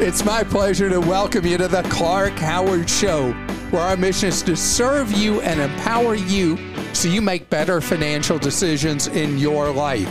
[0.00, 3.32] It's my pleasure to welcome you to the Clark Howard Show,
[3.72, 6.56] where our mission is to serve you and empower you
[6.94, 10.08] so you make better financial decisions in your life.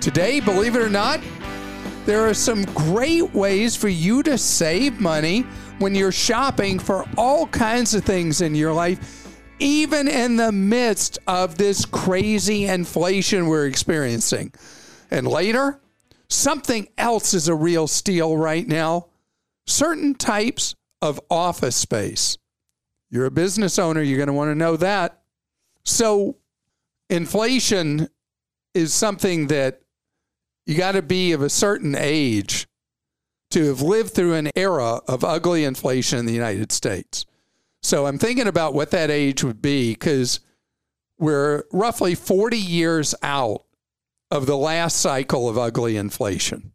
[0.00, 1.20] Today, believe it or not,
[2.06, 5.42] there are some great ways for you to save money
[5.78, 11.20] when you're shopping for all kinds of things in your life, even in the midst
[11.28, 14.52] of this crazy inflation we're experiencing.
[15.08, 15.80] And later,
[16.26, 19.06] something else is a real steal right now
[19.66, 22.38] certain types of office space.
[23.10, 25.22] You're a business owner, you're going to want to know that.
[25.84, 26.36] So,
[27.08, 28.08] inflation
[28.74, 29.80] is something that
[30.66, 32.68] you got to be of a certain age
[33.50, 37.26] to have lived through an era of ugly inflation in the United States.
[37.82, 40.40] So, I'm thinking about what that age would be because
[41.18, 43.64] we're roughly 40 years out
[44.30, 46.72] of the last cycle of ugly inflation.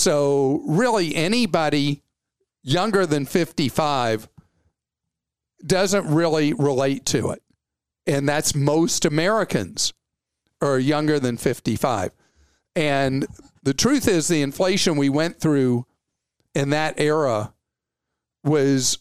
[0.00, 2.02] So, really, anybody
[2.62, 4.30] younger than 55
[5.66, 7.42] doesn't really relate to it.
[8.06, 9.92] And that's most Americans
[10.62, 12.12] are younger than 55.
[12.74, 13.26] And
[13.62, 15.84] the truth is, the inflation we went through
[16.54, 17.52] in that era
[18.42, 19.00] was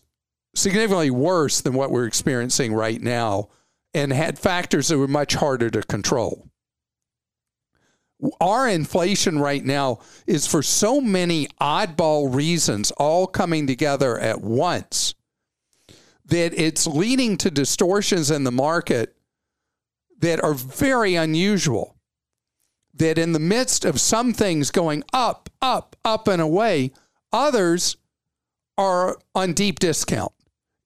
[0.53, 3.47] significantly worse than what we're experiencing right now
[3.93, 6.49] and had factors that were much harder to control
[8.41, 15.13] our inflation right now is for so many oddball reasons all coming together at once
[16.25, 19.15] that it's leading to distortions in the market
[20.19, 21.95] that are very unusual.
[22.93, 26.91] That in the midst of some things going up, up, up and away,
[27.31, 27.95] others
[28.77, 30.33] are on deep discount.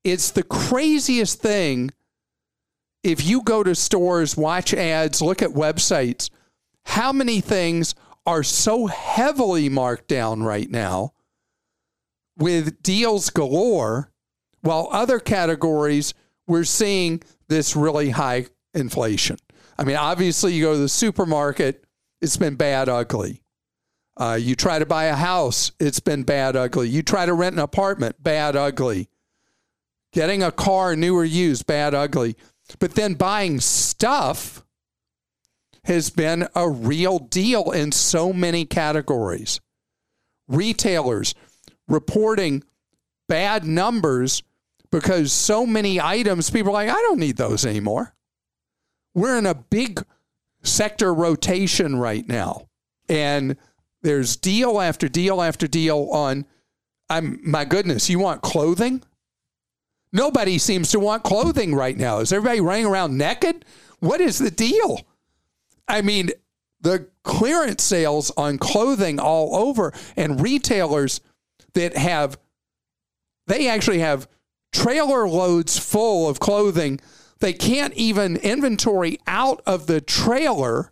[0.04, 1.92] It's the craziest thing.
[3.04, 6.30] If you go to stores, watch ads, look at websites,
[6.86, 7.96] how many things
[8.26, 11.14] are so heavily marked down right now
[12.38, 14.12] with deals galore,
[14.62, 16.14] while other categories
[16.48, 19.38] we're seeing this really high inflation.
[19.78, 21.86] I mean, obviously, you go to the supermarket,
[22.22, 23.42] it's been bad, ugly.
[24.16, 26.88] Uh, you try to buy a house, it's been bad, ugly.
[26.88, 29.10] You try to rent an apartment, bad, ugly.
[30.12, 32.36] Getting a car, new or used, bad, ugly.
[32.80, 34.64] But then buying stuff,
[35.86, 39.60] has been a real deal in so many categories.
[40.48, 41.36] Retailers
[41.88, 42.64] reporting
[43.28, 44.44] bad numbers
[44.92, 48.14] because so many items, people are like, I don't need those anymore.
[49.16, 50.04] We're in a big
[50.64, 52.68] sector rotation right now.
[53.10, 53.58] And
[54.02, 56.46] there's deal after deal after deal on
[57.10, 59.04] I'm my goodness, you want clothing?
[60.12, 62.20] Nobody seems to want clothing right now.
[62.20, 63.66] Is everybody running around naked?
[64.00, 65.02] What is the deal?
[65.88, 66.30] I mean,
[66.82, 71.22] the clearance sales on clothing all over and retailers
[71.74, 72.38] that have
[73.48, 74.28] they actually have
[74.72, 77.00] trailer loads full of clothing.
[77.40, 80.92] They can't even inventory out of the trailer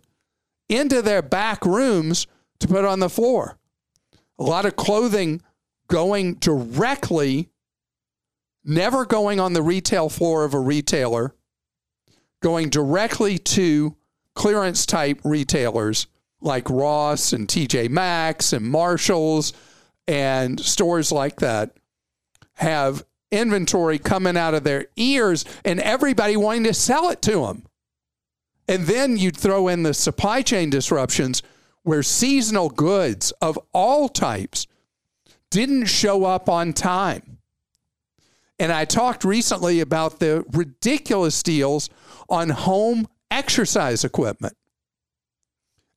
[0.68, 2.26] into their back rooms
[2.60, 3.58] to put on the floor.
[4.38, 5.42] A lot of clothing
[5.88, 7.48] going directly
[8.64, 11.34] never going on the retail floor of a retailer
[12.40, 13.96] going directly to
[14.34, 16.06] clearance type retailers
[16.40, 19.52] like Ross and TJ Maxx and Marshalls
[20.08, 21.76] and stores like that
[22.54, 27.64] have inventory coming out of their ears and everybody wanting to sell it to them.
[28.68, 31.42] And then you'd throw in the supply chain disruptions
[31.82, 34.66] where seasonal goods of all types
[35.50, 37.38] didn't show up on time.
[38.58, 41.90] And I talked recently about the ridiculous deals
[42.28, 44.56] on home exercise equipment.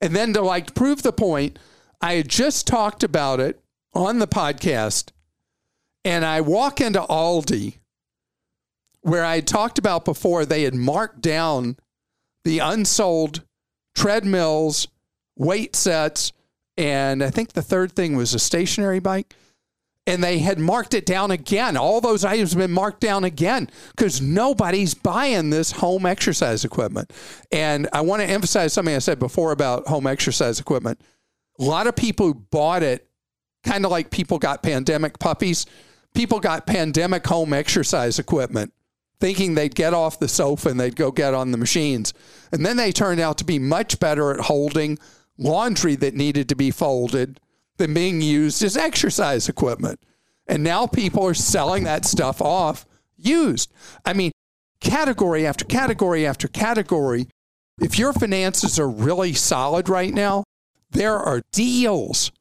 [0.02, 1.60] And then to like prove the point,
[2.02, 3.62] I had just talked about it
[3.94, 5.12] on the podcast,
[6.04, 7.80] and I walk into Aldi
[9.06, 11.78] where I had talked about before, they had marked down
[12.44, 13.44] the unsold
[13.94, 14.88] treadmills,
[15.38, 16.34] weight sets,
[16.76, 19.36] and I think the third thing was a stationary bike
[20.08, 21.78] and they had marked it down again.
[21.78, 27.12] All those items have been marked down again because nobody's buying this home exercise equipment.
[27.52, 31.02] And I want to emphasize something I said before about home exercise equipment.
[31.60, 33.08] a lot of people who bought it,
[33.64, 35.66] kind of like people got pandemic puppies,
[36.14, 38.74] people got pandemic home exercise equipment
[39.20, 42.14] thinking they'd get off the sofa and they'd go get on the machines.
[42.52, 45.00] And then they turned out to be much better at holding
[45.38, 47.40] laundry that needed to be folded
[47.78, 50.00] than being used as exercise equipment.
[50.48, 52.86] And now people are selling that stuff off
[53.18, 53.72] used.
[54.06, 54.32] I mean,
[54.80, 57.28] category after category after category.
[57.82, 60.44] If your finances are really solid right now,
[60.92, 62.32] there are deals.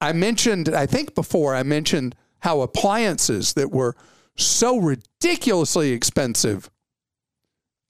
[0.00, 3.94] I mentioned, I think before, I mentioned how appliances that were
[4.36, 6.70] so ridiculously expensive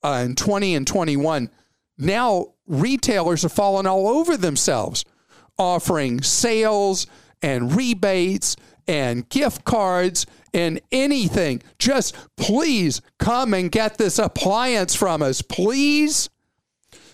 [0.02, 1.50] uh, in 20 and 21,
[1.98, 5.04] now retailers are falling all over themselves,
[5.58, 7.06] offering sales
[7.42, 8.56] and rebates
[8.86, 11.62] and gift cards and anything.
[11.78, 16.28] Just please come and get this appliance from us, please.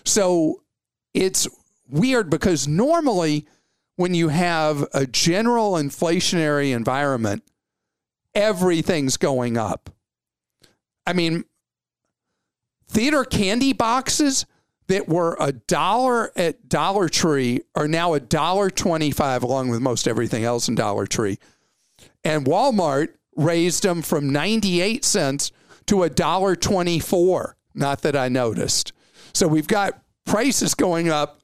[0.05, 0.63] So
[1.13, 1.47] it's
[1.89, 3.47] weird because normally
[3.95, 7.43] when you have a general inflationary environment,
[8.33, 9.89] everything's going up.
[11.05, 11.43] I mean,
[12.87, 14.45] theater candy boxes
[14.89, 20.07] that were a dollar at Dollar Tree are now a dollar twenty-five, along with most
[20.07, 21.37] everything else in Dollar Tree.
[22.23, 25.51] And Walmart raised them from ninety-eight cents
[25.85, 27.55] to a dollar twenty-four.
[27.73, 28.91] Not that I noticed.
[29.31, 31.39] So we've got prices going up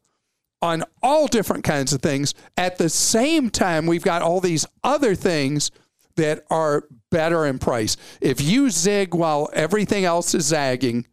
[0.61, 2.33] on all different kinds of things.
[2.57, 5.69] At the same time, we've got all these other things
[6.15, 7.95] that are better in price.
[8.21, 11.05] If you zig while everything else is zagging,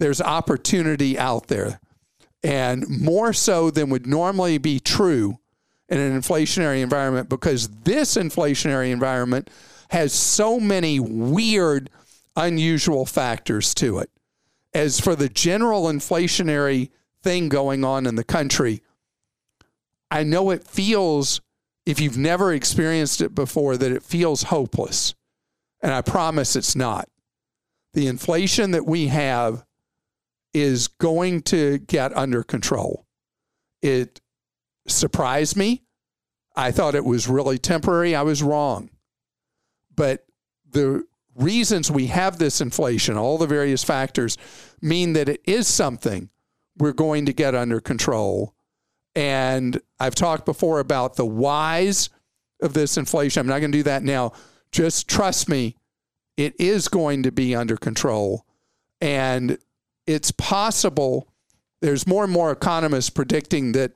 [0.00, 1.80] there's opportunity out there.
[2.42, 5.38] And more so than would normally be true
[5.88, 9.48] in an inflationary environment because this inflationary environment
[9.90, 11.90] has so many weird,
[12.36, 14.10] unusual factors to it.
[14.74, 16.90] As for the general inflationary
[17.22, 18.82] thing going on in the country,
[20.10, 21.40] I know it feels
[21.86, 25.14] if you've never experienced it before, that it feels hopeless.
[25.82, 27.08] And I promise it's not.
[27.92, 29.64] The inflation that we have
[30.54, 33.06] is going to get under control.
[33.82, 34.20] It
[34.86, 35.82] surprised me.
[36.56, 38.14] I thought it was really temporary.
[38.14, 38.90] I was wrong.
[39.94, 40.24] But
[40.70, 41.04] the
[41.34, 44.38] reasons we have this inflation, all the various factors,
[44.80, 46.30] mean that it is something
[46.78, 48.54] we're going to get under control.
[49.16, 52.10] And I've talked before about the whys
[52.60, 53.40] of this inflation.
[53.40, 54.32] I'm not going to do that now.
[54.72, 55.76] Just trust me,
[56.36, 58.44] it is going to be under control.
[59.00, 59.58] And
[60.06, 61.28] it's possible,
[61.80, 63.92] there's more and more economists predicting that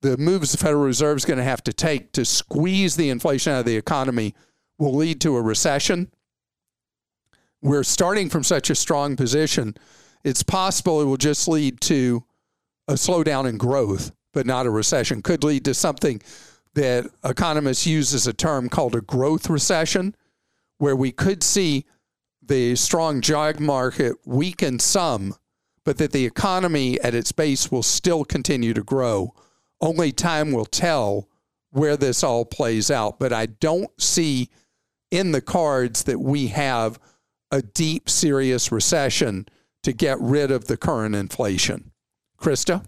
[0.00, 3.52] the moves the Federal Reserve is going to have to take to squeeze the inflation
[3.52, 4.34] out of the economy
[4.78, 6.10] will lead to a recession.
[7.60, 9.74] We're starting from such a strong position.
[10.22, 12.24] It's possible it will just lead to
[12.86, 16.22] a slowdown in growth but not a recession, could lead to something
[16.74, 20.14] that economists use as a term called a growth recession,
[20.78, 21.84] where we could see
[22.48, 25.34] the strong job market weaken some,
[25.84, 29.34] but that the economy at its base will still continue to grow.
[29.80, 31.28] Only time will tell
[31.70, 33.18] where this all plays out.
[33.18, 34.50] But I don't see
[35.10, 36.98] in the cards that we have
[37.50, 39.46] a deep, serious recession
[39.82, 41.92] to get rid of the current inflation.
[42.38, 42.84] Christa?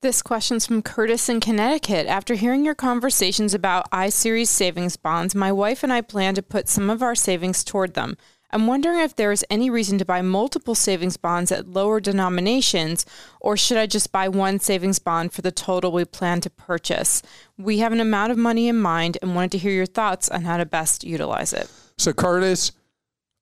[0.00, 2.06] This question's from Curtis in Connecticut.
[2.06, 6.42] After hearing your conversations about I Series savings bonds, my wife and I plan to
[6.42, 8.16] put some of our savings toward them.
[8.50, 13.04] I'm wondering if there is any reason to buy multiple savings bonds at lower denominations,
[13.40, 17.22] or should I just buy one savings bond for the total we plan to purchase?
[17.58, 20.42] We have an amount of money in mind and wanted to hear your thoughts on
[20.42, 21.70] how to best utilize it.
[21.98, 22.72] So, Curtis,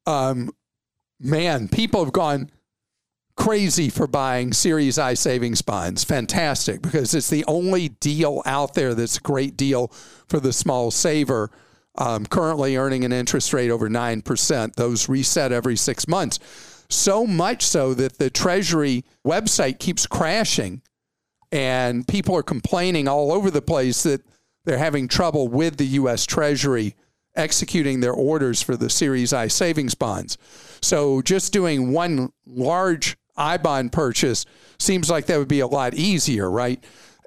[0.07, 0.51] um,
[1.21, 2.51] man, people have gone
[3.37, 6.03] crazy for buying Series I savings bonds.
[6.03, 9.89] Fantastic because it's the only deal out there that's a great deal
[10.27, 11.51] for the small saver.
[11.99, 14.75] Um, currently earning an interest rate over 9%.
[14.75, 16.39] Those reset every six months.
[16.91, 20.83] So much so that the Treasury website keeps crashing
[21.51, 24.23] and people are complaining all over the place that
[24.65, 26.27] they're having trouble with the U.S.
[26.27, 26.95] Treasury
[27.37, 30.39] executing their orders for the Series I savings bonds.
[30.83, 34.47] So just doing one large I bond purchase
[34.79, 36.83] seems like that would be a lot easier, right?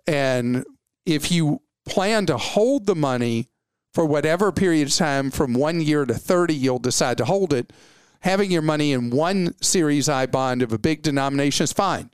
[0.08, 0.66] And
[1.06, 3.48] if you plan to hold the money
[3.94, 7.74] for whatever period of time from one year to 30, you'll decide to hold it.
[8.22, 12.12] Having your money in one Series I bond of a big denomination is fine.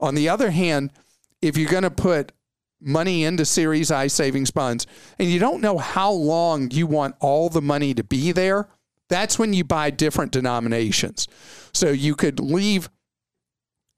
[0.00, 0.90] On the other hand,
[1.42, 2.32] if you're going to put
[2.80, 4.86] money into Series I savings bonds
[5.18, 8.68] and you don't know how long you want all the money to be there,
[9.08, 11.28] that's when you buy different denominations.
[11.72, 12.88] So you could leave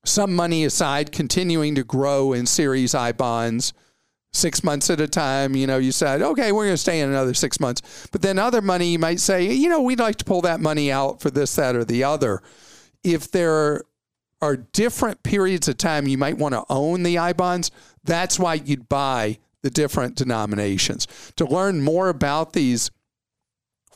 [0.04, 3.73] some money aside, continuing to grow in Series I bonds
[4.33, 5.56] six months at a time.
[5.56, 8.09] You know, you said, okay, we're going to stay in another six months.
[8.12, 10.92] But then other money, you might say, you know, we'd like to pull that money
[10.92, 12.42] out for this, that, or the other.
[13.02, 13.85] If there
[14.42, 17.71] are different periods of time you might want to own the I bonds,
[18.04, 21.06] that's why you'd buy the different denominations.
[21.37, 22.90] To learn more about these,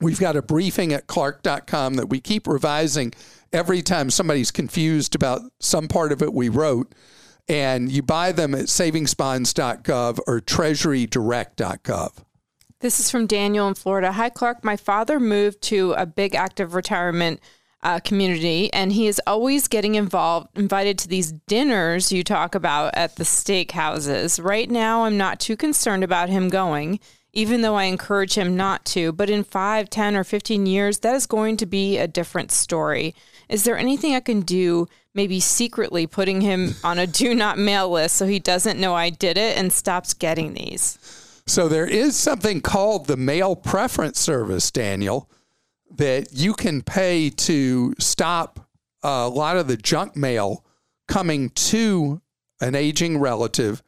[0.00, 3.12] we've got a briefing at clark.com that we keep revising
[3.52, 6.92] every time somebody's confused about some part of it we wrote.
[7.50, 12.12] And you buy them at savingsbonds.gov or treasurydirect.gov.
[12.78, 14.12] This is from Daniel in Florida.
[14.12, 14.62] Hi, Clark.
[14.62, 17.40] My father moved to a big active retirement
[17.82, 22.94] uh, community, and he is always getting involved, invited to these dinners you talk about
[22.94, 24.42] at the steakhouses.
[24.42, 27.00] Right now, I'm not too concerned about him going,
[27.32, 29.10] even though I encourage him not to.
[29.10, 33.12] But in 5, 10, or 15 years, that is going to be a different story.
[33.48, 37.90] Is there anything I can do, maybe secretly putting him on a do not mail
[37.90, 40.98] list so he doesn't know I did it and stops getting these?
[41.46, 45.28] So there is something called the mail preference service, Daniel
[45.96, 48.68] that you can pay to stop
[49.04, 50.64] uh, a lot of the junk mail
[51.08, 52.20] coming to
[52.60, 53.82] an aging relative.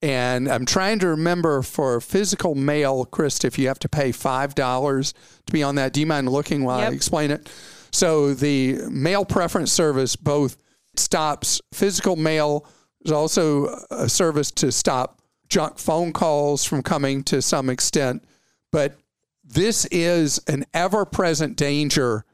[0.00, 5.14] And I'm trying to remember for physical mail, Chris, if you have to pay $5
[5.46, 5.92] to be on that.
[5.92, 6.90] Do you mind looking while yep.
[6.90, 7.48] I explain it?
[7.92, 10.56] So the mail preference service both
[10.96, 12.66] stops physical mail.
[13.02, 18.24] There's also a service to stop junk phone calls from coming to some extent.
[18.70, 18.98] But
[19.44, 22.24] this is an ever present danger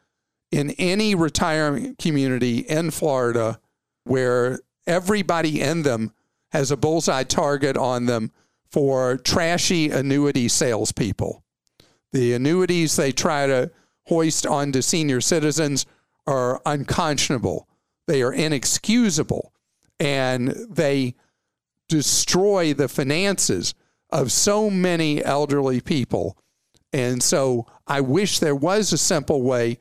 [0.52, 3.58] in any retirement community in Florida
[4.04, 6.12] where everybody in them
[6.52, 8.30] has a bullseye target on them
[8.70, 11.42] for trashy annuity salespeople.
[12.12, 13.70] The annuities they try to
[14.08, 15.86] hoist onto senior citizens
[16.26, 17.68] are unconscionable,
[18.06, 19.52] they are inexcusable,
[20.00, 21.14] and they
[21.88, 23.74] destroy the finances
[24.10, 26.36] of so many elderly people.
[26.92, 29.78] And so I wish there was a simple way.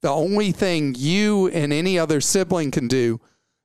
[0.00, 3.20] The only thing you and any other sibling can do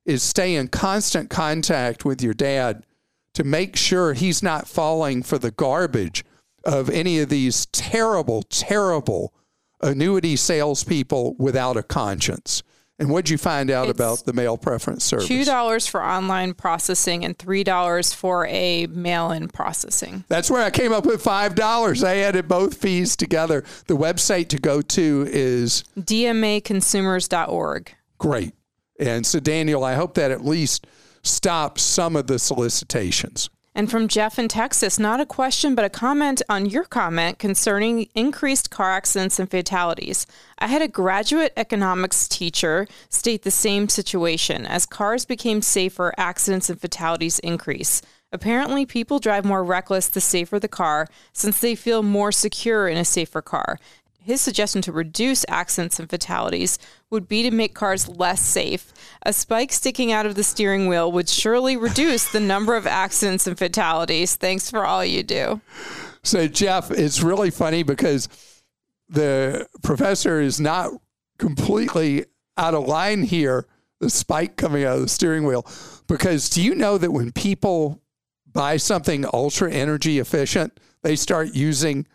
[0.05, 2.86] is stay in constant contact with your dad
[3.34, 6.24] to make sure he's not falling for the garbage
[6.63, 9.34] of any of these terrible, terrible
[9.83, 12.63] annuity salespeople without a conscience.
[12.99, 15.27] And what'd you find out it's about the mail preference service?
[15.27, 20.23] Two dollars for online processing and three dollars for a mail-in processing.
[20.27, 22.03] That's where I came up with five dollars.
[22.03, 23.63] I added both fees together.
[23.87, 27.95] The website to go to is dmaconsumers.org.
[28.19, 28.53] Great.
[28.99, 30.85] And so, Daniel, I hope that at least
[31.23, 33.49] stops some of the solicitations.
[33.75, 38.07] And from Jeff in Texas, not a question, but a comment on your comment concerning
[38.13, 40.27] increased car accidents and fatalities.
[40.59, 44.67] I had a graduate economics teacher state the same situation.
[44.67, 48.03] As cars became safer, accidents and fatalities increase.
[48.31, 52.97] Apparently, people drive more reckless the safer the car since they feel more secure in
[52.97, 53.79] a safer car
[54.23, 58.93] his suggestion to reduce accidents and fatalities would be to make cars less safe.
[59.25, 63.47] A spike sticking out of the steering wheel would surely reduce the number of accidents
[63.47, 64.35] and fatalities.
[64.35, 65.61] Thanks for all you do.
[66.23, 68.29] So, Jeff, it's really funny because
[69.09, 70.91] the professor is not
[71.37, 72.25] completely
[72.57, 73.67] out of line here,
[73.99, 75.67] the spike coming out of the steering wheel.
[76.07, 78.01] Because do you know that when people
[78.53, 82.07] buy something ultra energy efficient, they start using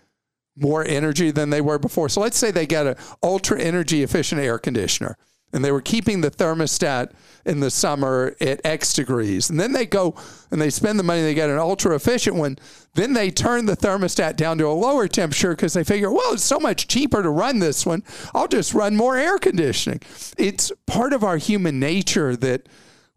[0.60, 2.08] more energy than they were before.
[2.08, 5.16] So let's say they get an ultra energy efficient air conditioner
[5.52, 7.12] and they were keeping the thermostat
[7.46, 9.48] in the summer at X degrees.
[9.48, 10.14] And then they go
[10.50, 12.58] and they spend the money, they get an ultra efficient one.
[12.94, 16.44] Then they turn the thermostat down to a lower temperature because they figure, well, it's
[16.44, 18.02] so much cheaper to run this one.
[18.34, 20.00] I'll just run more air conditioning.
[20.36, 22.68] It's part of our human nature that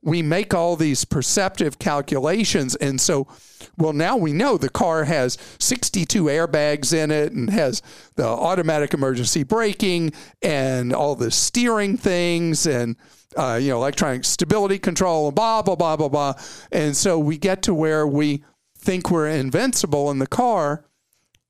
[0.03, 2.75] we make all these perceptive calculations.
[2.75, 3.27] And so,
[3.77, 7.81] well, now we know the car has 62 airbags in it and has
[8.15, 12.95] the automatic emergency braking and all the steering things and,
[13.37, 16.33] uh, you know, electronic stability control and blah, blah, blah, blah, blah.
[16.71, 18.43] And so we get to where we
[18.77, 20.83] think we're invincible in the car.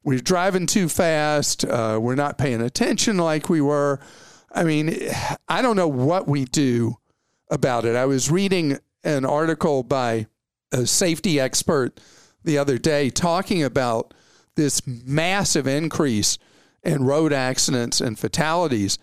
[0.03, 1.63] We're driving too fast.
[1.63, 4.00] Uh, we're not paying attention like we were.
[4.53, 4.93] I mean,
[5.48, 6.98] I don't know what we do
[7.51, 7.96] about it.
[7.96, 10.27] I was reading an article by
[10.72, 12.00] a safety expert
[12.43, 14.13] the other day talking about
[14.55, 16.38] this massive increase
[16.84, 18.98] in road accidents and fatalities,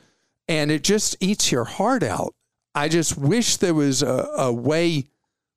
[0.49, 2.35] and it just eats your heart out.
[2.75, 5.05] I just wish there was a, a way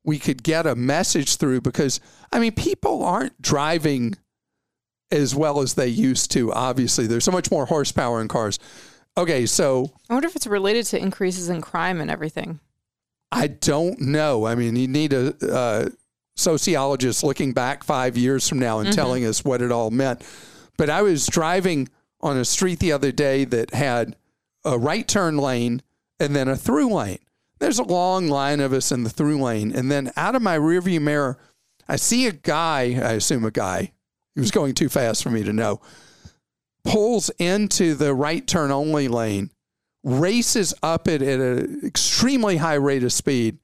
[0.03, 1.99] we could get a message through because,
[2.31, 4.17] I mean, people aren't driving
[5.11, 7.05] as well as they used to, obviously.
[7.05, 8.59] There's so much more horsepower in cars.
[9.17, 9.91] Okay, so.
[10.09, 12.59] I wonder if it's related to increases in crime and everything.
[13.31, 14.45] I don't know.
[14.45, 15.89] I mean, you need a, uh,
[16.35, 18.95] sociologists looking back five years from now and Mm-hmm.
[18.95, 20.23] telling us what it all meant.
[20.77, 21.89] But I was driving
[22.21, 24.15] on a street the other day that had
[24.65, 25.81] a right turn lane
[26.19, 27.19] and then a through lane.
[27.59, 29.71] There's a long line of us in the through lane.
[29.71, 31.37] And then out of my rearview mirror,
[31.87, 33.91] I see a guy, I assume a guy,
[34.33, 35.81] he was going too fast for me to know,
[36.83, 39.51] pulls into the right turn only lane,
[40.03, 43.57] races up it at an extremely high rate of speed,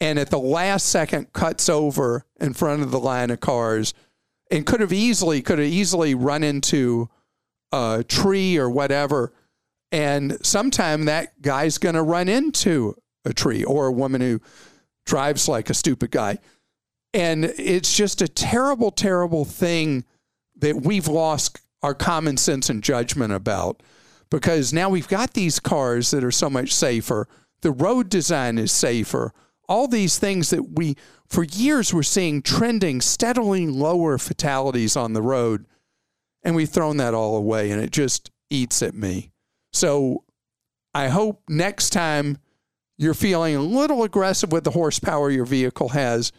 [0.00, 3.94] and at the last second cuts over in front of the line of cars
[4.50, 7.08] and could have easily could have easily run into
[7.72, 9.32] a tree or whatever.
[9.92, 14.40] And sometime that guy's going to run into a tree or a woman who
[15.04, 16.38] drives like a stupid guy.
[17.12, 20.04] And it's just a terrible terrible thing
[20.56, 23.82] that we've lost our common sense and judgment about
[24.30, 27.28] because now we've got these cars that are so much safer.
[27.62, 29.32] The road design is safer.
[29.68, 30.96] All these things that we
[31.26, 35.66] for years we're seeing trending steadily lower fatalities on the road.
[36.42, 39.32] And we've thrown that all away and it just eats at me.
[39.72, 40.24] So
[40.94, 42.38] i hope next time
[42.98, 46.32] you're feeling a little aggressive with the horsepower your vehicle has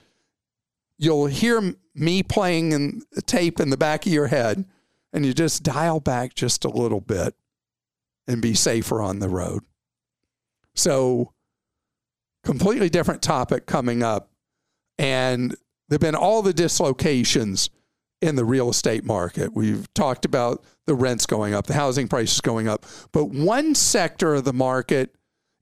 [0.97, 4.65] you'll hear me playing in the tape in the back of your head
[5.13, 7.35] and you just dial back just a little bit
[8.31, 9.63] and be safer on the road
[10.75, 11.33] so
[12.43, 14.29] completely different topic coming up.
[14.97, 15.51] And
[15.89, 17.69] there have been all the dislocations
[18.21, 19.53] in the real estate market.
[19.53, 22.85] We've talked about the rents going up, the housing prices going up.
[23.11, 25.15] But one sector of the market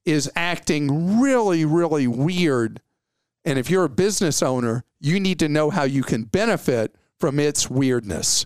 [0.05, 2.81] is acting really, really weird.
[3.45, 7.39] And if you're a business owner, you need to know how you can benefit from
[7.39, 8.45] its weirdness.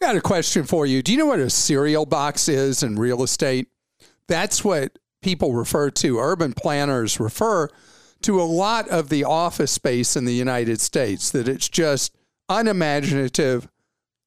[0.00, 1.02] I got a question for you.
[1.02, 3.66] Do you know what a cereal box is in real estate?
[4.28, 7.68] That's what people refer to, urban planners refer
[8.22, 12.16] to a lot of the office space in the United States, that it's just
[12.48, 13.68] unimaginative,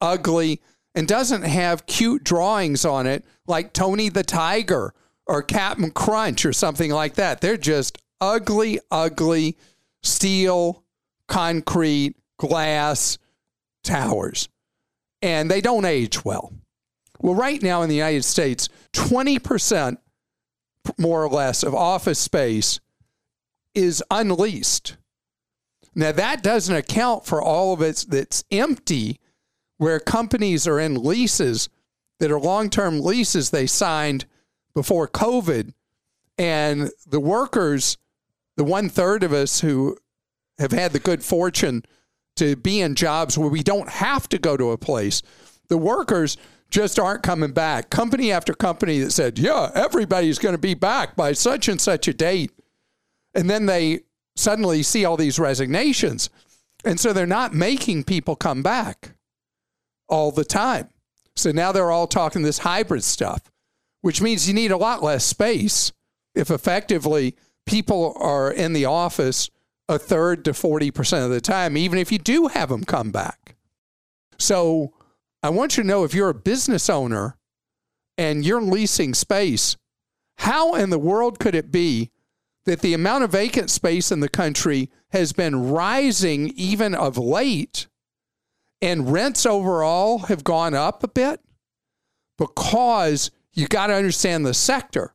[0.02, 0.62] ugly,
[0.94, 4.94] and doesn't have cute drawings on it like Tony the Tiger
[5.26, 7.40] or Captain Crunch or something like that.
[7.40, 9.58] They're just ugly, ugly
[10.04, 10.84] steel,
[11.28, 13.18] concrete, glass
[13.84, 14.50] towers
[15.22, 16.54] and they don't age well.
[17.20, 19.98] Well, right now in the United States, 20%
[20.98, 22.80] more or less of office space
[23.76, 24.94] is unleased.
[25.94, 29.20] Now, that doesn't account for all of it that's empty,
[29.78, 31.70] where companies are in leases
[32.20, 34.26] that are long term leases they signed
[34.74, 35.74] before COVID.
[36.38, 37.98] And the workers,
[38.56, 39.98] the one third of us who
[40.60, 41.84] have had the good fortune
[42.38, 45.22] to be in jobs where we don't have to go to a place.
[45.68, 46.38] The workers
[46.70, 47.90] just aren't coming back.
[47.90, 52.08] Company after company that said, yeah, everybody's going to be back by such and such
[52.08, 52.52] a date.
[53.36, 54.02] And then they
[54.36, 56.30] suddenly see all these resignations.
[56.84, 59.16] And so they're not making people come back
[60.08, 60.90] all the time.
[61.36, 63.52] So now they're all talking this hybrid stuff,
[64.02, 65.92] which means you need a lot less space
[66.34, 69.50] if effectively people are in the office
[69.90, 73.56] a third to 40% of the time, even if you do have them come back.
[74.40, 74.94] So
[75.44, 77.38] I want you to know if you're a business owner
[78.18, 79.78] and you're leasing space,
[80.38, 82.12] how in the world could it be
[82.66, 87.88] that the amount of vacant space in the country has been rising even of late
[88.82, 91.42] and rents overall have gone up a bit?
[92.38, 95.14] Because you got to understand the sector.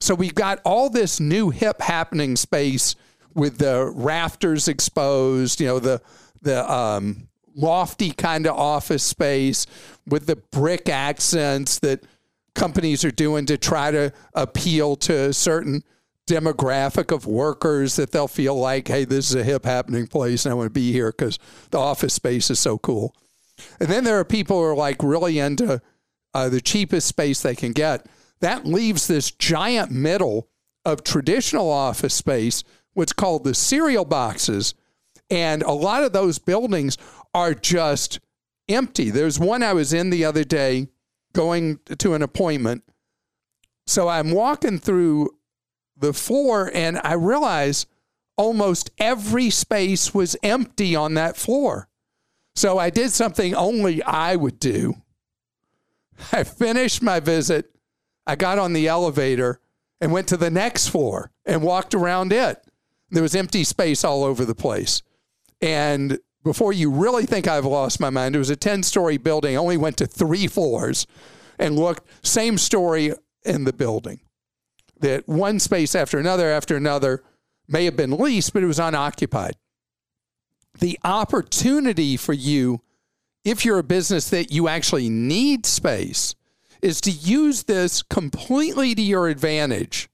[0.00, 2.94] So we've got all this new hip happening space
[3.34, 6.00] with the rafters exposed, you know, the
[6.42, 9.66] the um, lofty kind of office space
[10.06, 12.02] with the brick accents that
[12.54, 15.82] companies are doing to try to appeal to a certain
[16.26, 20.52] demographic of workers that they'll feel like, hey, this is a hip happening place and
[20.52, 21.38] I want to be here because
[21.70, 23.14] the office space is so cool.
[23.80, 25.80] And then there are people who are like really into
[26.34, 28.06] uh, the cheapest space they can get.
[28.40, 30.48] That leaves this giant middle
[30.84, 32.64] of traditional office space,
[32.94, 34.74] what's called the cereal boxes.
[35.30, 36.98] And a lot of those buildings
[37.34, 38.20] are just
[38.68, 39.10] empty.
[39.10, 40.88] There's one I was in the other day
[41.32, 42.84] going to an appointment.
[43.86, 45.30] So I'm walking through
[45.96, 47.86] the floor and I realize
[48.36, 51.88] almost every space was empty on that floor.
[52.54, 54.96] So I did something only I would do.
[56.32, 57.70] I finished my visit.
[58.26, 59.60] I got on the elevator
[60.00, 62.62] and went to the next floor and walked around it.
[63.12, 65.02] There was empty space all over the place.
[65.60, 69.54] And before you really think I've lost my mind, it was a 10 story building.
[69.54, 71.06] I only went to three floors
[71.58, 73.12] and looked, same story
[73.44, 74.20] in the building.
[75.00, 77.22] That one space after another after another
[77.68, 79.56] may have been leased, but it was unoccupied.
[80.80, 82.80] The opportunity for you,
[83.44, 86.34] if you're a business that you actually need space,
[86.80, 90.08] is to use this completely to your advantage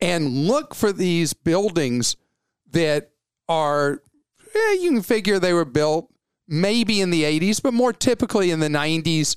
[0.00, 2.16] and look for these buildings
[2.72, 3.10] that
[3.48, 4.02] are,
[4.54, 6.10] eh, you can figure they were built
[6.46, 9.36] maybe in the 80s, but more typically in the 90s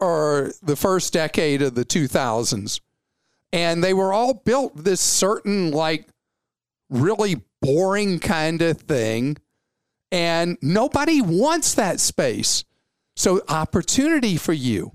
[0.00, 2.80] or the first decade of the 2000s.
[3.52, 6.08] And they were all built this certain, like,
[6.90, 9.36] really boring kind of thing.
[10.10, 12.64] And nobody wants that space.
[13.16, 14.92] So, opportunity for you.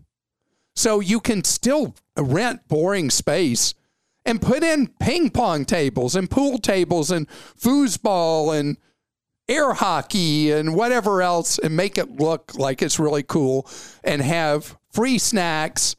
[0.75, 3.73] So, you can still rent boring space
[4.29, 7.27] and put in ping pong tables and pool tables and
[7.59, 8.77] foosball and
[9.47, 13.67] air hockey and whatever else and make it look like it's really cool
[14.03, 15.95] and have free snacks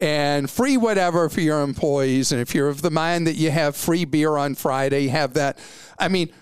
[0.00, 2.30] and free whatever for your employees.
[2.30, 5.58] And if you're of the mind that you have free beer on Friday, have that.
[5.98, 6.32] I mean,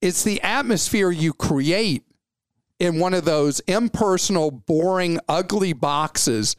[0.00, 2.04] it's the atmosphere you create
[2.78, 6.54] in one of those impersonal, boring, ugly boxes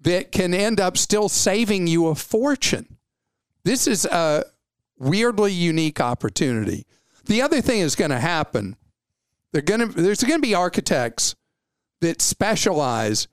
[0.00, 2.97] that can end up still saving you a fortune.
[3.64, 4.44] This is a
[4.98, 6.86] weirdly unique opportunity.
[7.26, 8.76] The other thing is going to happen.
[9.54, 11.34] To, there's going to be architects
[12.00, 13.28] that specialize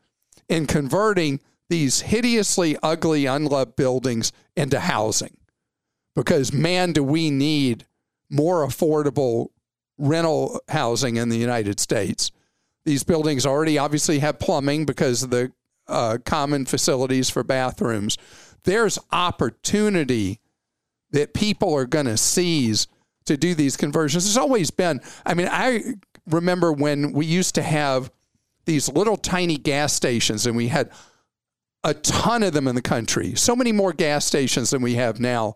[0.50, 5.38] in converting these hideously ugly, unloved buildings into housing.
[6.16, 7.86] Because, man, do we need
[8.30, 9.50] more affordable
[9.98, 12.32] rental housing in the United States.
[12.84, 15.52] These buildings already obviously have plumbing because of the
[15.88, 18.18] uh, common facilities for bathrooms.
[18.65, 20.39] There's opportunity
[21.12, 22.88] that people are going to seize
[23.25, 24.25] to do these conversions.
[24.25, 25.95] There's always been, I mean, I
[26.28, 28.12] remember when we used to have
[28.65, 30.91] these little tiny gas stations and we had
[31.84, 35.19] a ton of them in the country, so many more gas stations than we have
[35.19, 35.56] now.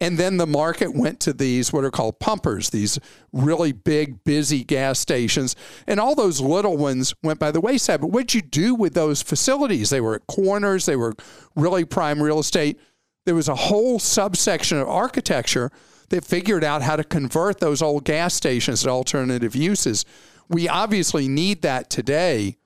[0.00, 2.98] And then the market went to these, what are called pumpers, these
[3.32, 5.54] really big, busy gas stations.
[5.86, 8.00] And all those little ones went by the wayside.
[8.00, 9.90] But what'd you do with those facilities?
[9.90, 11.14] They were at corners, they were
[11.54, 12.78] really prime real estate.
[13.24, 15.70] There was a whole subsection of architecture
[16.10, 20.04] that figured out how to convert those old gas stations to alternative uses.
[20.48, 22.58] We obviously need that today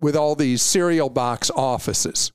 [0.00, 2.32] with all these cereal box offices.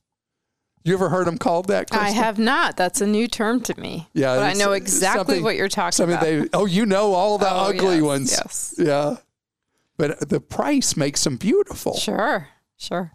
[0.85, 1.87] You ever heard them called that?
[1.91, 2.77] I have not.
[2.77, 4.07] That's a new term to me.
[4.13, 6.25] Yeah, but I know exactly what you're talking Something about.
[6.25, 8.31] they oh you know all the Oh, ugly yes, ones.
[8.31, 8.75] yes.
[8.77, 9.15] Yeah.
[9.97, 11.97] But the price makes them beautiful.
[11.97, 13.11] Sure, sure.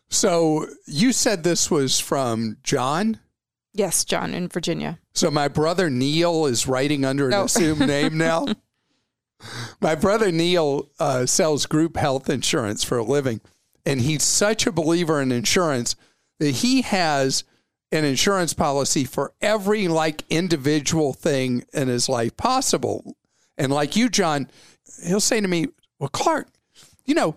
[0.09, 3.19] So you said this was from John.
[3.73, 4.99] Yes, John in Virginia.
[5.13, 7.43] So my brother Neil is writing under an No.
[7.45, 8.45] assumed name now.
[9.81, 13.39] my brother Neil uh, sells group health insurance for a living,
[13.85, 15.95] and he's such a believer in insurance
[16.39, 17.45] that he has
[17.91, 23.15] an insurance policy for every like individual thing in his life possible.
[23.57, 24.49] And like you, John,
[25.05, 25.67] he'll say to me,
[25.99, 26.47] Well, Clark,
[27.05, 27.35] you know,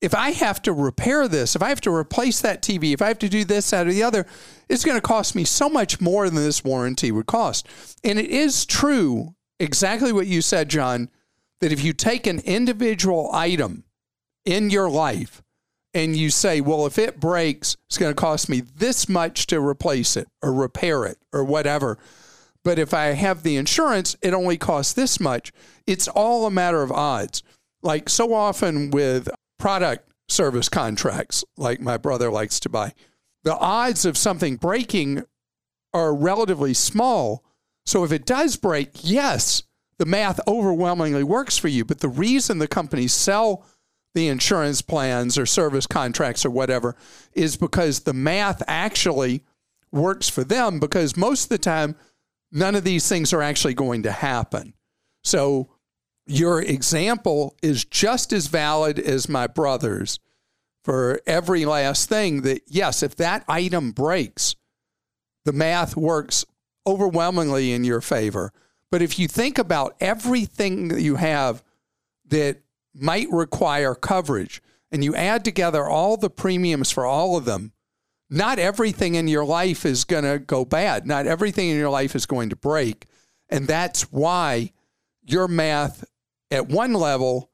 [0.00, 3.08] if I have to repair this, if I have to replace that TV, if I
[3.08, 4.26] have to do this, that, or the other,
[4.68, 7.66] it's going to cost me so much more than this warranty would cost.
[8.04, 11.10] And it is true, exactly what you said, John,
[11.60, 13.84] that if you take an individual item
[14.44, 15.42] in your life
[15.98, 19.60] and you say, well, if it breaks, it's going to cost me this much to
[19.60, 21.98] replace it or repair it or whatever.
[22.62, 25.52] But if I have the insurance, it only costs this much.
[25.86, 27.42] It's all a matter of odds.
[27.82, 32.92] Like so often with product service contracts, like my brother likes to buy,
[33.42, 35.24] the odds of something breaking
[35.92, 37.42] are relatively small.
[37.86, 39.64] So if it does break, yes,
[39.98, 41.84] the math overwhelmingly works for you.
[41.84, 43.64] But the reason the companies sell
[44.18, 46.96] the insurance plans or service contracts or whatever
[47.34, 49.44] is because the math actually
[49.92, 51.94] works for them because most of the time,
[52.50, 54.74] none of these things are actually going to happen.
[55.22, 55.68] So
[56.26, 60.18] your example is just as valid as my brother's
[60.82, 64.56] for every last thing that, yes, if that item breaks,
[65.44, 66.44] the math works
[66.86, 68.52] overwhelmingly in your favor.
[68.90, 71.62] But if you think about everything that you have
[72.28, 72.62] that
[73.00, 77.72] might require coverage and you add together all the premiums for all of them,
[78.30, 81.06] not everything in your life is going to go bad.
[81.06, 83.06] Not everything in your life is going to break.
[83.48, 84.72] And that's why
[85.22, 86.04] your math
[86.50, 87.50] at one level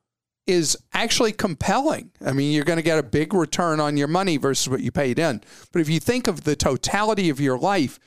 [0.47, 2.11] is actually compelling.
[2.25, 4.91] I mean, you're going to get a big return on your money versus what you
[4.91, 5.41] paid in.
[5.73, 7.99] But if you think of the totality of your life,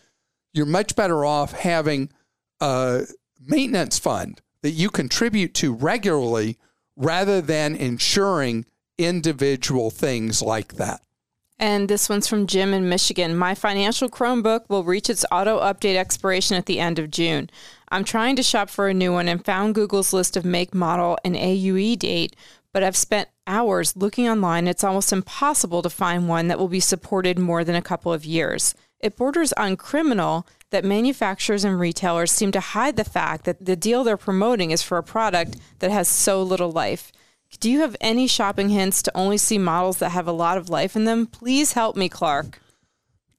[0.54, 2.12] you're much better off having
[2.60, 3.06] a
[3.40, 6.58] maintenance fund that you contribute to regularly
[6.98, 8.66] rather than insuring
[8.98, 11.02] individual things like that.
[11.60, 13.36] And this one's from Jim in Michigan.
[13.36, 17.50] My financial Chromebook will reach its auto update expiration at the end of June.
[17.90, 21.18] I'm trying to shop for a new one and found Google's list of make, model,
[21.24, 22.36] and AUE date,
[22.74, 24.68] but I've spent hours looking online.
[24.68, 28.26] It's almost impossible to find one that will be supported more than a couple of
[28.26, 28.76] years.
[29.00, 33.76] It borders on criminal that manufacturers and retailers seem to hide the fact that the
[33.76, 37.12] deal they're promoting is for a product that has so little life.
[37.60, 40.70] Do you have any shopping hints to only see models that have a lot of
[40.70, 41.26] life in them?
[41.26, 42.60] Please help me, Clark.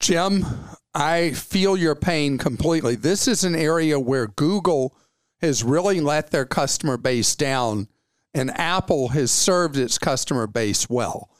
[0.00, 0.46] Jim,
[0.94, 2.94] I feel your pain completely.
[2.94, 4.96] This is an area where Google
[5.42, 7.88] has really let their customer base down,
[8.32, 11.30] and Apple has served its customer base well.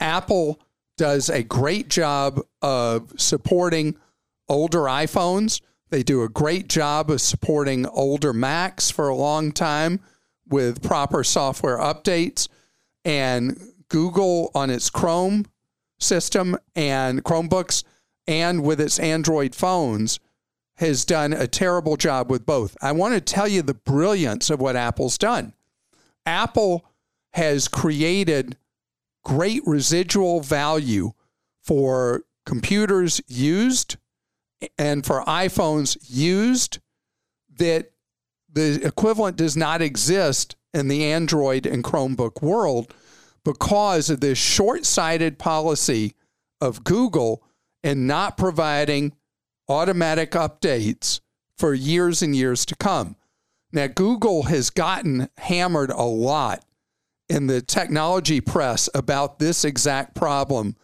[0.00, 0.60] Apple
[0.96, 3.96] does a great job of supporting
[4.48, 5.60] older iPhones.
[5.90, 10.00] They do a great job of supporting older Macs for a long time
[10.46, 12.48] with proper software updates.
[13.04, 13.58] And
[13.88, 15.46] Google on its Chrome
[15.98, 17.84] system and Chromebooks
[18.26, 20.20] and with its Android phones
[20.76, 22.76] has done a terrible job with both.
[22.80, 25.54] I want to tell you the brilliance of what Apple's done.
[26.24, 26.84] Apple
[27.32, 28.56] has created
[29.24, 31.12] great residual value
[31.62, 33.96] for computers used
[34.78, 36.78] and for iPhones used
[37.58, 37.92] that
[38.52, 42.94] the equivalent does not exist in the Android and Chromebook world
[43.44, 46.14] because of this short sighted policy
[46.60, 47.42] of Google
[47.82, 49.14] and not providing
[49.68, 51.20] automatic updates
[51.56, 53.16] for years and years to come.
[53.72, 56.64] Now, Google has gotten hammered a lot
[57.28, 60.76] in the technology press about this exact problem.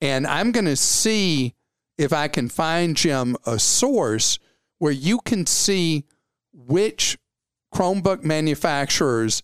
[0.00, 1.54] And I'm going to see
[1.98, 4.38] if I can find, Jim, a source
[4.78, 6.04] where you can see
[6.52, 7.18] which
[7.74, 9.42] Chromebook manufacturers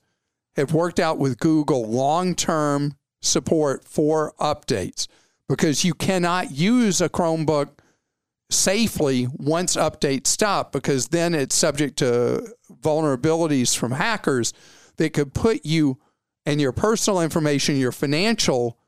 [0.57, 5.07] have worked out with Google long term support for updates
[5.49, 7.71] because you cannot use a Chromebook
[8.51, 14.53] safely once updates stop because then it's subject to vulnerabilities from hackers
[14.97, 15.99] that could put you
[16.47, 18.79] and your personal information, your financial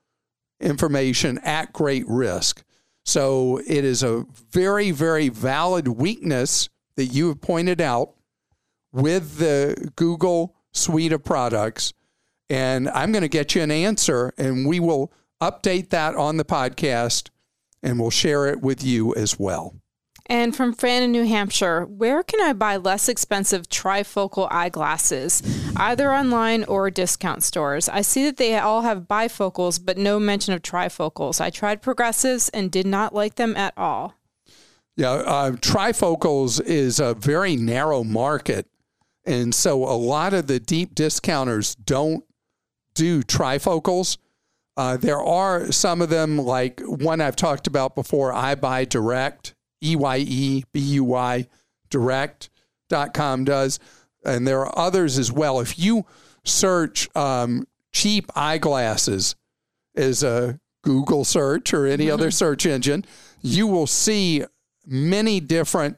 [0.60, 2.62] information at great risk.
[3.04, 8.14] So it is a very, very valid weakness that you have pointed out
[8.92, 11.92] with the Google suite of products.
[12.48, 16.44] And I'm going to get you an answer, and we will update that on the
[16.44, 17.30] podcast
[17.82, 19.79] and we'll share it with you as well.
[20.30, 25.42] And from Fran in New Hampshire, where can I buy less expensive trifocal eyeglasses,
[25.76, 27.88] either online or discount stores?
[27.88, 31.40] I see that they all have bifocals, but no mention of trifocals.
[31.40, 34.14] I tried progressives and did not like them at all.
[34.96, 38.68] Yeah, uh, trifocals is a very narrow market.
[39.26, 42.22] And so a lot of the deep discounters don't
[42.94, 44.16] do trifocals.
[44.76, 50.16] Uh, there are some of them, like one I've talked about before, EyeBuyDirect, E Y
[50.18, 51.46] E B U Y
[51.90, 53.78] Direct.com does.
[54.24, 55.60] And there are others as well.
[55.60, 56.06] If you
[56.44, 59.34] search um, cheap eyeglasses
[59.96, 63.04] as a Google search or any other search engine,
[63.42, 64.44] you will see
[64.86, 65.96] many different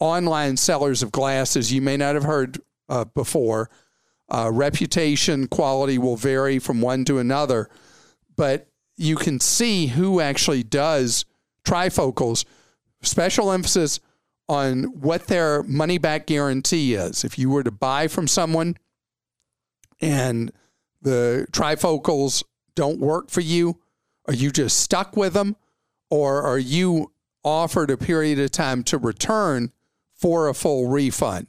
[0.00, 3.70] online sellers of glasses you may not have heard uh, before.
[4.30, 7.68] Uh, reputation, quality will vary from one to another,
[8.36, 11.24] but you can see who actually does
[11.64, 12.44] trifocals.
[13.02, 14.00] Special emphasis
[14.48, 17.24] on what their money back guarantee is.
[17.24, 18.76] If you were to buy from someone
[20.00, 20.50] and
[21.02, 22.42] the trifocals
[22.74, 23.78] don't work for you,
[24.26, 25.56] are you just stuck with them
[26.10, 27.12] or are you
[27.44, 29.72] offered a period of time to return
[30.14, 31.46] for a full refund?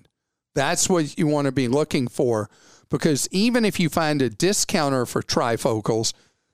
[0.55, 2.49] That's what you want to be looking for
[2.89, 6.13] because even if you find a discounter for trifocals,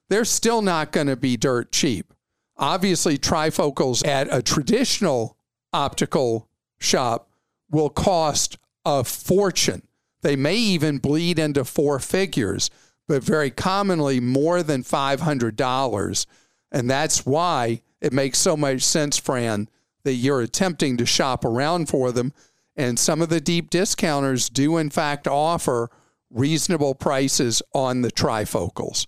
[0.09, 2.13] they're still not going to be dirt cheap.
[2.57, 5.37] Obviously, trifocals at a traditional
[5.73, 6.47] optical
[6.79, 7.29] shop
[7.69, 9.81] will cost a fortune.
[10.21, 12.69] They may even bleed into four figures,
[13.07, 16.25] but very commonly more than $500.
[16.71, 19.69] And that's why it makes so much sense, Fran,
[20.03, 22.33] that you're attempting to shop around for them.
[22.75, 25.89] And some of the deep discounters do, in fact, offer
[26.29, 29.07] reasonable prices on the trifocals.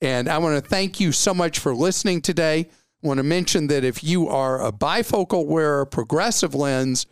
[0.00, 2.68] And I want to thank you so much for listening today.
[3.02, 7.06] Want to mention that if you are a bifocal wearer, progressive lens,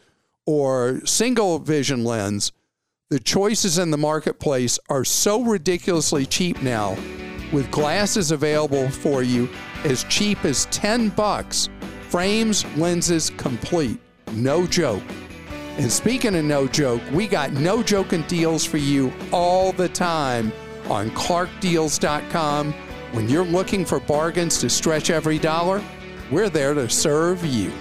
[0.44, 2.53] or single vision lens,
[3.11, 6.94] the choices in the marketplace are so ridiculously cheap now
[7.53, 9.48] with glasses available for you
[9.85, 11.70] as cheap as 10 bucks.
[12.09, 13.98] Frames, lenses complete.
[14.33, 15.03] No joke.
[15.79, 20.53] And speaking of no joke, we got no joking deals for you all the time
[20.90, 22.74] on clarkdeals.com.
[23.12, 25.83] When you're looking for bargains to stretch every dollar,
[26.31, 27.73] we're there to serve you.